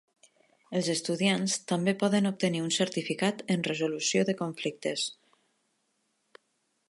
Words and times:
Els 0.77 0.87
estudiants 0.93 1.57
també 1.71 1.93
poden 2.03 2.29
obtenir 2.29 2.63
un 2.69 2.73
certificat 2.77 3.45
en 3.57 3.65
resolució 3.69 4.23
de 4.31 4.35
conflictes. 4.41 5.03